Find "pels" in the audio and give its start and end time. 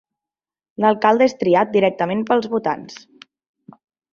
2.31-2.51